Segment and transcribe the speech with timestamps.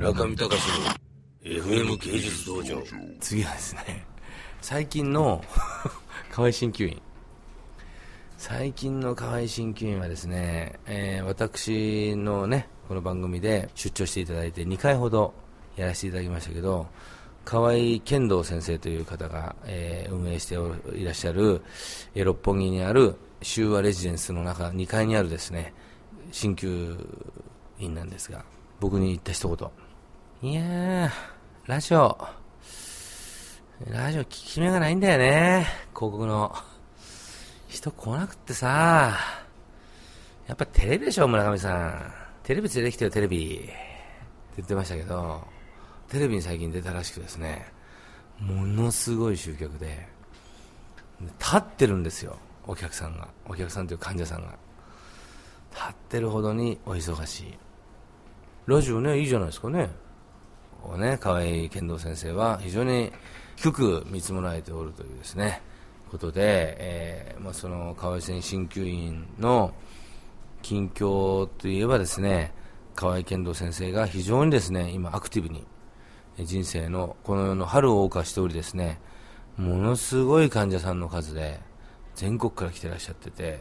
[0.00, 0.54] 村上隆の
[1.44, 2.82] FM 芸術道場。
[3.20, 4.06] 次はですね
[4.62, 5.44] 最近の
[6.32, 7.02] 河合鍼灸院
[8.38, 15.34] 最近の河合鍼灸院はですね、えー、私のねこの番組で出張していただいて2回ほど
[15.76, 16.86] やらせていただきましたけど
[17.44, 20.54] 河合剣道先生という方が、えー、運営して
[20.98, 21.60] いらっしゃる、
[22.14, 25.74] えー、六本木にある修和レジデンスの中2階にあるですね
[26.32, 26.96] 鍼灸
[27.78, 28.46] 院なんですが
[28.80, 29.89] 僕に言った一言。
[30.42, 31.10] いやー
[31.66, 32.16] ラジオ。
[33.90, 35.66] ラジオ聞き目がないんだよね。
[35.94, 36.54] 広告の。
[37.68, 39.18] 人来なくってさ。
[40.46, 42.12] やっぱテレビでしょ村上さん。
[42.42, 43.56] テレビ連れてきてよテレビ。
[43.58, 43.74] って
[44.56, 45.46] 言ってましたけど。
[46.08, 47.70] テレビに最近出たらしくですね。
[48.38, 50.08] ものすごい集客で。
[51.38, 53.28] 立ってるんですよお客さんが。
[53.46, 54.54] お客さんという患者さんが。
[55.70, 57.58] 立ってるほどにお忙しい。
[58.64, 59.90] ラジオねいいじゃないですかね。
[60.98, 63.12] ね河合剣道先生は非常に
[63.56, 65.62] 低く見積もられておるというですね
[66.10, 69.72] ことで、えーまあ、その河合線鍼灸院の
[70.62, 72.52] 近況といえばですね
[72.94, 75.66] 河合剣道先生が非常にですね今アクティブに
[76.38, 79.00] 人生のこの世の春を謳歌しておりですね
[79.56, 81.60] ものすごい患者さんの数で
[82.14, 83.60] 全国から来てらっしゃってて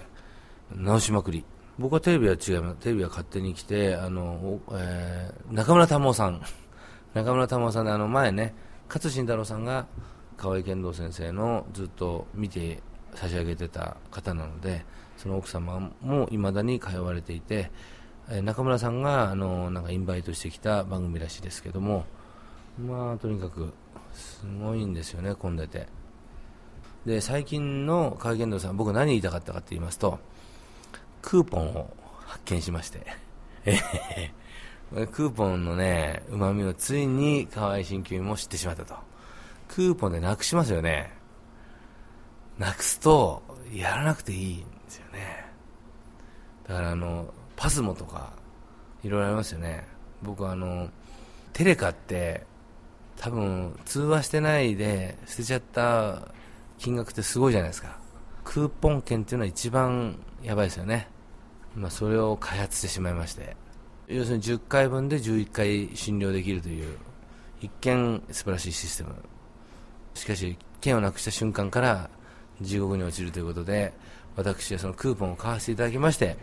[0.72, 1.46] 直しまくり。
[1.78, 2.76] 僕はテレビは違います。
[2.82, 6.42] テレビは勝手に来てあの、えー、中村玉緒さん
[7.14, 8.54] 中村玉さんであの前ね
[8.88, 9.88] 勝新太郎さんが
[10.38, 12.82] 河合剣道先生のずっと見て
[13.16, 14.86] 差し上げてた方なので
[15.18, 17.72] その奥様もいまだに通われていて、
[18.44, 22.06] 中村さんがあのなんかインバイトしてきた番組らしいですけども
[22.80, 23.74] まあとにかく
[24.14, 25.88] すごいんですよね混んでて
[27.06, 30.20] で最近の河合剣道さん僕何言いたかったかって言いますと
[31.22, 31.90] クーポンを
[32.26, 33.06] 発見しまして。
[35.12, 38.96] クーポンのねうまみをついに河合鍼灸院も知ってしまったと。
[39.68, 41.12] クーポンでなくしますよね。
[42.58, 45.46] なくすとやらなくていいんですよね。
[46.68, 48.34] だからあのパスモとか
[49.04, 49.88] いろいろありますよね。
[50.24, 50.90] 僕あの
[51.54, 52.46] テレカって
[53.16, 56.30] 多分通話してないで捨てちゃった
[56.78, 58.00] 金額ってすごいじゃないですか。
[58.44, 61.08] クーポン券っていうのは一番やばいですよね、
[61.76, 63.56] ま、それを開発してしまいまして。
[64.10, 66.98] 要するに10回分で11回診療できるという
[67.62, 69.16] 一見素晴らしいシステム。
[70.16, 72.10] しかし券をなくした瞬間から
[72.60, 73.94] 地獄に落ちるということで
[74.36, 76.38] 私はそのクーポンを買わせていただきまして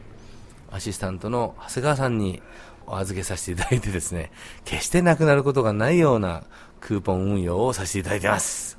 [0.70, 2.40] アシスタントの長谷川さんに
[2.86, 4.30] お預けさせていただいてですね
[4.64, 6.44] 決してなくなることがないような
[6.80, 8.78] クーポン運用をさせていただいてます。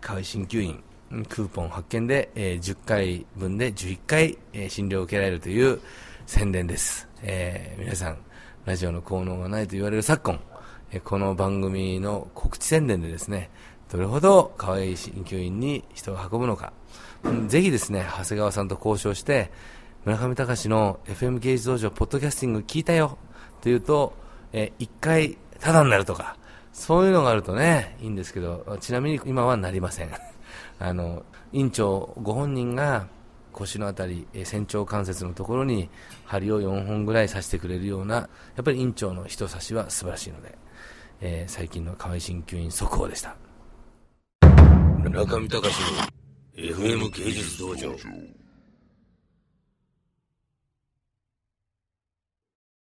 [0.00, 0.82] 河合鍼灸院。
[1.28, 5.80] クーポン発見で、えー、10回分で11回、えー、診療を受けられるという
[6.26, 8.18] 宣伝です、えー、皆さん
[8.64, 10.40] ラジオの効能がないと言われる昨今、
[10.92, 13.50] えー、この番組の告知宣伝でですね
[13.90, 16.72] どれほど河合鍼灸院に人を運ぶのか、
[17.22, 19.52] うん、ぜひですね長谷川さんと交渉して
[20.04, 23.18] 村上隆の FM 芸術道場ポッドキャスティング聞いたよ
[23.60, 24.14] というと、
[24.52, 26.36] えー、1回タダになるとか
[26.72, 30.33] そういうのがあるとねいいんですけどちなみに今はなりません。
[30.78, 33.06] あの院長ご本人が
[33.52, 35.88] 腰のあたり、仙腸関節のところに
[36.24, 38.28] 針を4本ぐらい刺してくれるようなや
[38.60, 40.58] っぱり院長の人差しは素晴らしいので、
[41.20, 43.36] えー、最近の河合鍼灸院速報でした。
[44.98, 45.60] 村上隆の
[46.56, 47.94] FM 芸術道場。